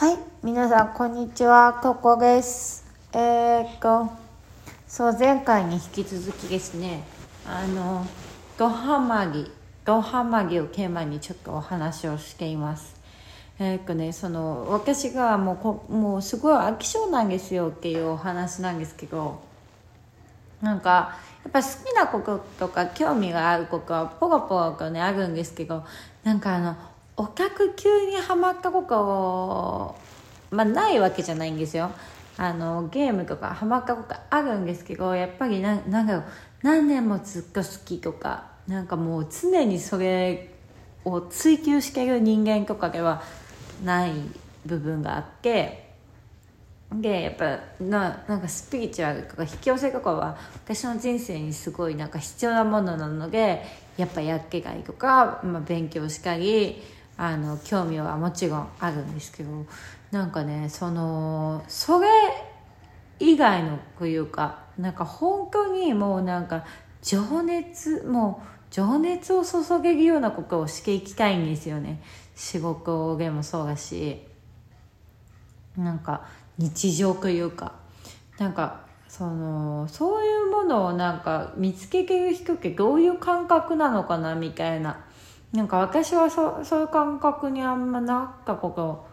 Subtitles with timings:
[0.00, 2.86] はい、皆さんこんにちは、ここです。
[3.12, 4.08] えー、っと、
[4.86, 7.02] そう前回に引き続きですね、
[7.44, 8.06] あの
[8.56, 9.50] ドハマギ、
[9.84, 12.94] ドハマギをテーマにちょっとお話をしています。
[13.58, 19.40] えー、っとね、その私がもうこもうすごい飽き性なんですよっていうお話なんですけど、
[20.62, 25.82] なんかやっぱ好きなこととか興味があることはポロポロとねあるんですけど、
[26.22, 26.76] なんかあの。
[27.18, 29.96] オタク級にはまったことを
[30.50, 31.90] まあないわけじゃないんですよ。
[32.36, 36.24] あのゲームとかハマったことあるんですけどやっぱりななんだろう。
[36.62, 40.54] 何年もずっと好きとかなんかもう常にそれ
[41.04, 43.22] を追求してる人間とかでは
[43.84, 44.12] ない
[44.66, 45.88] 部分があって
[46.92, 53.62] でやっぱななんかスピリチュアルとか引き寄せとかは私の人生にすごいなんか必要なものなので
[53.96, 56.82] やっぱやっけがいとか、まあ、勉強したり
[57.18, 59.66] あの興味はもちろんあるんですけど
[60.12, 62.08] なんかねそのそれ
[63.18, 66.64] 以外のというかなんか本当にもうなんか
[67.02, 72.02] 情熱もう情熱を注げるようなことをしていきたいんですよね。
[72.36, 74.22] 仕事でもそうだし。
[75.76, 76.26] なんか
[76.58, 77.72] 日常というか。
[78.38, 85.04] なんかそのそういうものをなんか見つけてる人ってどういう感覚なのかなみたいな。
[85.52, 89.08] なんか私はそそういう感覚にあんまなったこと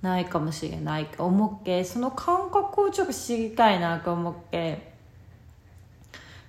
[0.00, 4.92] ないかもしれないと思ってその感覚をちょっと知りたいなと思って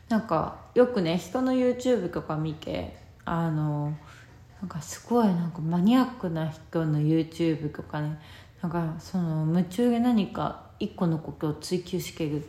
[0.10, 3.96] なんかよくね人の YouTube とか見てあの
[4.62, 8.20] なんかすごいなんかマニアックな人の YouTube とかね
[8.62, 12.48] なんかその夢中で何か一個のことを追求してる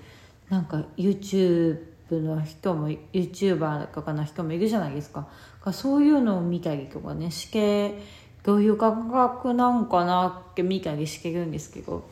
[0.48, 5.28] なんか YouTube の人も YouTuber とかの人もいるじゃないですか。
[5.72, 7.98] そういうのを見たりとかねして
[8.42, 12.04] どういう感覚なんかなって見たりしてるんですけど。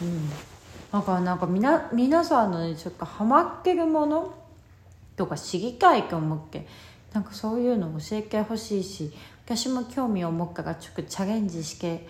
[0.00, 0.30] うん。
[0.92, 4.34] だからなんかみな皆さんのねちょっとハマってるもの
[5.16, 6.66] とか知りたいと思って
[7.12, 9.12] なんかそういうの教えてほしいし
[9.44, 12.06] 私も興味を持ったからちょっとチャレンジして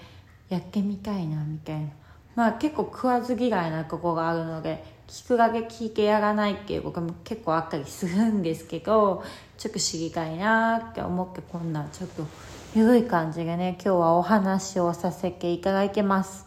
[0.48, 1.88] やってみたいなみたいな。
[2.34, 9.22] まあ結構食わず嫌いなとこがあるので聞くだけ聞いてやらないっていう僕も結構あったりするんですけど
[9.58, 12.26] ちょっと知りたいなって思ってこんなちょっと
[12.74, 16.46] 緩い感じでね今日はお話をさせていただいてます。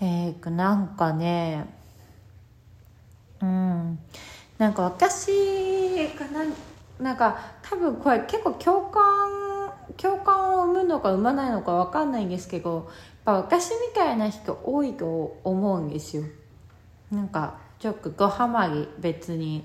[0.00, 1.66] えーなんかね
[3.40, 3.98] うん。
[4.58, 5.28] なんか私
[6.18, 6.44] がな
[7.00, 12.84] なんか多分これ結構共感共感を生むのか生まないのか分かんないんですけどやっ
[13.24, 16.24] ぱ私みたいな人多いと思うんですよ。
[17.10, 19.64] なんかちょっとドハマり別に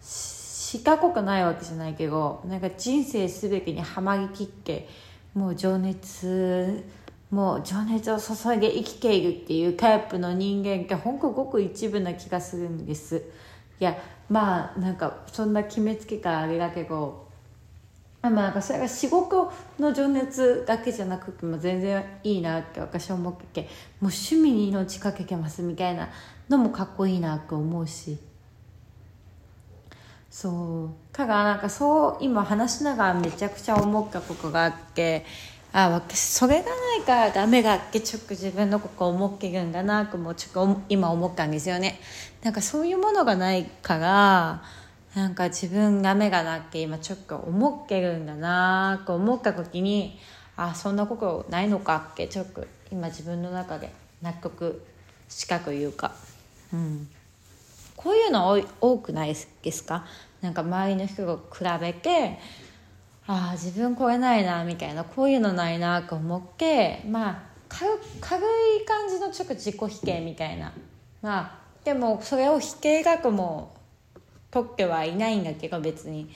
[0.00, 4.88] したことないわけじゃないけどなんか人生すべてにはまりきって
[5.34, 6.84] もう情熱
[7.30, 13.22] もう情熱を注いで生きているっていうタイプの人間ってほんとごく一部な気がするんです。
[13.80, 13.96] いや
[14.28, 17.26] まあなんかそんな決めつけたあれだけど
[18.22, 26.08] まあなんかそれが仕事の情熱だけじゃなくても全然いいなって私は思っててもう趣味に命かけてますみたいな
[26.48, 28.18] のもかっこいいなと思うし。
[30.30, 31.14] そう。
[31.14, 35.26] からなんかそう今話しながらめちゃくちゃ思ったことがあって
[35.74, 42.00] あ私それがないからダメだってちょっと自分のこと思ってるんだなともちょっと今思ったんですよね。
[42.42, 44.62] なんかそういうものがないから
[45.14, 50.18] なんか自分が目がなって今ちょっと思ってるんだなと思った時に
[50.56, 54.82] あそんなことないのかってちょっと今自分の中で納得
[55.28, 56.12] したというか。
[56.72, 57.08] うん。
[57.94, 60.04] こういうの多くないですか？
[60.40, 62.38] なんか周りの人と比べて
[63.26, 67.90] ああ自分これないなみたいなこういうのないなと思ってまあ軽
[68.20, 68.42] 軽
[68.82, 70.72] い感じのちょっと自己否定みたいな。
[71.20, 73.74] まあでもそれを否定学も
[74.52, 76.30] 取ってはいないんだけど別に。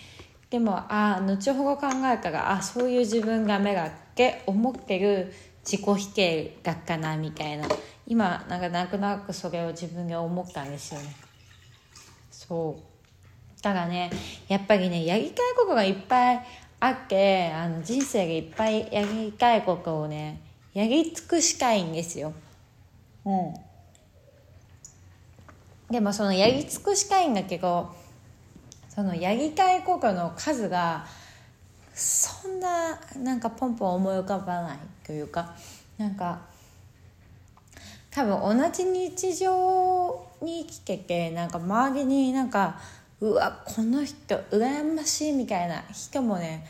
[0.51, 5.33] でもああ後ほど考えたらあそういう自分が目がって思ってる
[5.65, 7.69] 自己否定だったなみたいな。
[8.07, 11.15] 今なんかなんとなくそれを自分で思ったんですよね。
[12.31, 13.63] そう。
[13.63, 14.11] だからね
[14.49, 16.47] やっぱりねやりたいことがいっぱい
[16.79, 20.41] あってあの人生がいっぱいやりたいことをね
[20.73, 22.33] やり尽くしたいんですよ。
[23.25, 23.55] うん。
[25.91, 27.96] でもそのやり尽くしたいんだけど
[28.97, 31.07] そのやりたいことの数が
[31.93, 35.55] そんななんかポンポン思い浮かばないというか
[35.99, 36.41] なんか
[38.11, 42.81] 多分同じ日常に生きててなんか周りになんか
[43.21, 46.67] うわこの人羨ましいみたいな人もね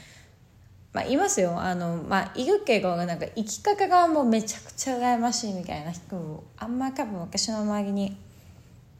[0.92, 1.60] まあ、いますよ。
[1.60, 8.16] あの、まあ、いるけどなんか生き方がもうめちゃくちゃ羨ましいみたいな人もあんま多分私の周りに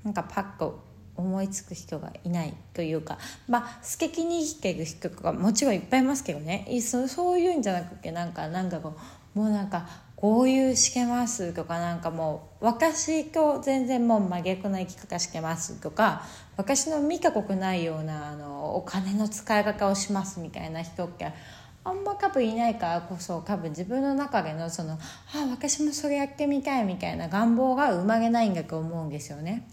[0.05, 0.79] なんかパッと
[1.17, 3.19] 思いつく人がいないというか
[3.49, 8.95] まあ素敵に生きている人とかもちろんいっぱいいますけどねそそういうんじゃなくてなんかなんかこ
[9.35, 9.87] うもうなんか
[10.17, 16.23] 豪遊してますとかなんかもう私と全然もう真逆な生き方してますとか
[16.57, 21.33] 私の見たことないようなあのお金の使い方をしますみたいな人って
[21.85, 24.99] あんま多分いないからこそ多分自分の中でのそのあ
[25.51, 29.69] 私もそれやってみたいみたいな願望が生まれないんだと思うんですよね。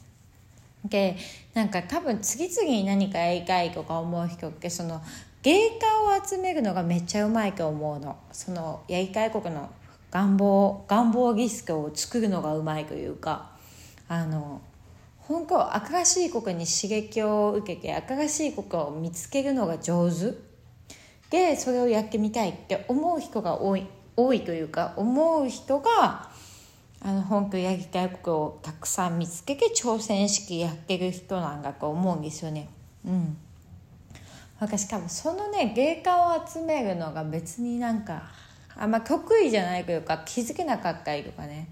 [0.85, 1.17] で
[1.53, 5.01] なんか多分次々に何かやりたいとか思う人ってその
[5.41, 8.17] 芸家を集めるのがめっちゃうまいと思うの。
[8.31, 9.69] そのやりたいことの
[10.11, 13.51] 願望願望リスクを作るのがうまいというか。
[14.07, 14.61] あの
[15.19, 20.33] 本当新しいことに刺激を受けて新しいことを見つけるのが上手。
[21.29, 26.29] でそれをやってみたいって思う人が多い多いというか思う人が
[27.05, 32.69] あの本当やりたいことをたくさん見つけて挑戦式やってる人なんだと思うんですよね。
[33.05, 33.37] うん。
[34.59, 38.23] 私多分そのね芸家を集めるのが別になんか
[38.77, 41.69] あんま得意じゃないというか気づけなかったりとかね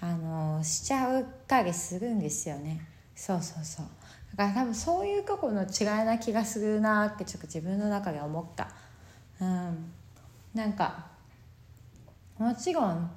[0.00, 2.86] あのしちゃうかりするんですよね。
[3.14, 3.86] そうそうそう。
[4.36, 8.68] だから多分そういうとこの違いな気がするなってちょっと自分の中で思った。
[9.40, 9.92] うん。
[10.52, 11.06] なんか
[12.36, 13.10] もちろん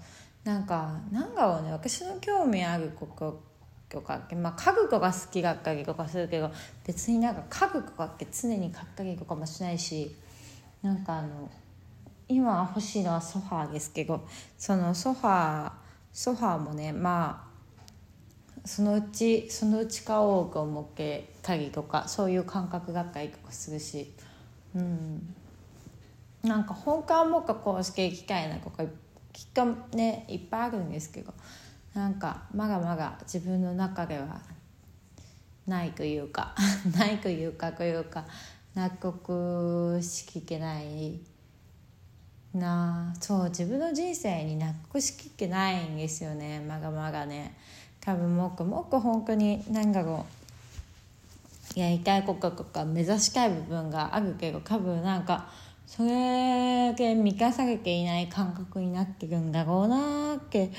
[0.47, 1.73] なんかなんだろうね。
[1.73, 3.43] 私の興味あること
[3.89, 6.51] とかまあ家具とか好きだったりとかするけど
[6.85, 10.15] 別になんか家具とかって常に買ったりとかもしないし
[10.81, 11.51] なんかあの
[12.29, 14.25] 今欲しいのはソファーですけど
[14.57, 15.71] そのソファー
[16.13, 17.45] ソファーもねま
[18.63, 24.13] あそのうちそのうち買おうと思ってたりとかそういう感覚がったりとかするし
[24.73, 25.35] うん。
[26.43, 28.89] なんか本館もかこうしていきたいなとかいっ
[29.37, 31.31] きっとねいっぱいあるんですけど
[31.93, 34.41] なんかまだまだ自分の中では
[35.67, 36.55] ないというか
[36.97, 38.25] ないというかというか
[38.73, 41.19] 納得しきけない
[42.51, 43.13] な。
[43.19, 46.59] そう自分の人生に納得しきってないんですよね。
[46.59, 47.55] まだまだね。
[48.01, 50.25] 多分もっともっと本当に何だろ
[51.75, 55.47] うやりたいこととか目指したい部分があるけど多分なんか
[55.87, 60.69] それで満たされていない感覚になってるんだろうなって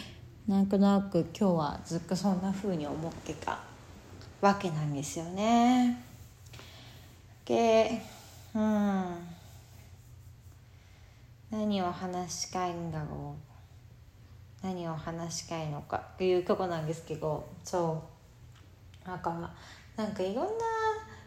[0.47, 3.59] なんとなく今日はずっとそんな風に思ってた
[4.43, 6.05] わけなんですよね。
[7.47, 8.03] で
[8.55, 9.05] うん。
[11.51, 13.35] 何を話したいんだろ
[14.63, 14.67] う。
[14.67, 17.49] 何を話したいのかっていうとこなんですけど。
[17.65, 18.03] そ
[19.07, 19.09] う。
[19.09, 19.51] なんか
[19.97, 20.53] なんかいろんな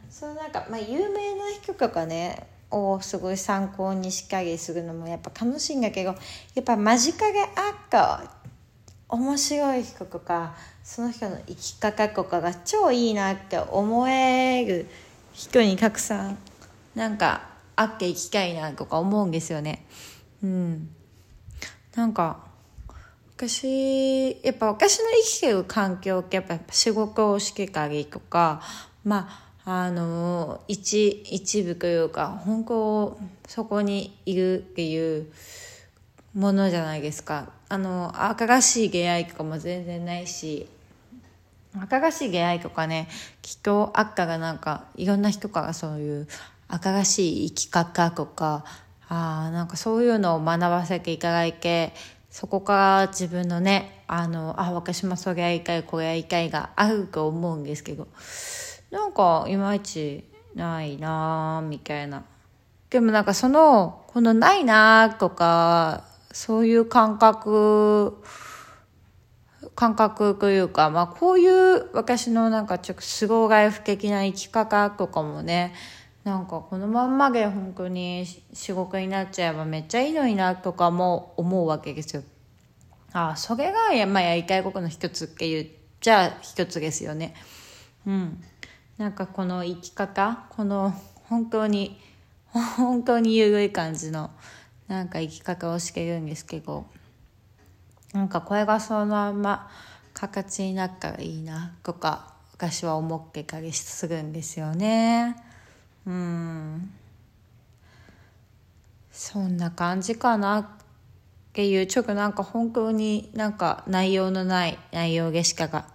[0.08, 6.16] そのなんかまあ有名な人とかねをすごい参考にしっかりするのもやっぱ楽しいんだけど
[6.56, 7.50] やっぱ間近であっ
[7.90, 8.24] た
[9.10, 14.88] 面白い人とかその人の生き方とかが超いいなって思える
[15.34, 16.38] 人にたくさん
[16.96, 19.86] なんか会っていきたいなとか思うんですよね。
[20.44, 20.90] うん。
[21.96, 22.40] なんか
[23.36, 28.62] 私やっぱ私の生きてる環境ってやっぱ仕事をしてたりとか
[29.04, 33.18] まああの一一部というか本当
[33.48, 35.32] そこにいるっていう
[36.34, 37.50] ものじゃないですか。
[37.70, 40.68] あの新しい出会いとかも全然ないし
[41.90, 43.08] 新しい出会いとかね
[43.42, 46.28] きっとあったらなんかいろんな人からそういう
[46.68, 48.66] 新しい生き方とか
[49.08, 51.94] あなんかそういうのを学ばせていただいて
[52.30, 58.08] そこから自分のねあのあ私もそれやりたいこれやりたいがあると思うんですけど
[58.92, 62.24] なんかいまいちないなみたいな。
[62.90, 68.22] でもなんかその、このないなとか、そういう感覚、
[69.76, 75.74] 感覚というか、まあこういう私のなんかちょっとスローライフ的な生き方とかもね、
[76.26, 82.24] なんかこのまんまで本当に仕事になっちゃえばめっちゃいいのになとかも思うわけですよ。
[83.14, 85.68] ああ、それが、まあ、やりたいことの一つって言っ
[86.00, 87.34] ちゃ一つですよね。
[88.06, 88.44] うん。
[89.02, 90.94] なんかこの生き方この
[91.28, 92.00] 本当に
[92.52, 94.30] 本当に緩い感じの
[94.88, 96.86] なんか生き方をしてるんですけど
[98.14, 99.72] なんかこれがそのまま
[100.14, 105.36] 形になったらいいなとか私は思ってたりするんですよね。
[106.06, 106.94] うん。
[109.12, 110.68] そんな感じかなっ
[111.54, 115.88] ていうちょっとなんか本当になんか内容のない内容でしかが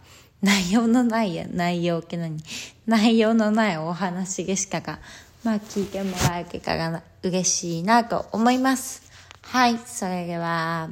[0.46, 2.40] 内容のないや、内容け何？
[2.86, 5.00] 内容のないお話でしたが、
[5.42, 9.02] まあ聞いてもらえてから嬉しいなと思います。
[9.42, 10.88] はい、それでは、あ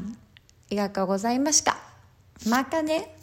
[0.70, 1.76] りがとうございました。
[2.48, 3.13] またね。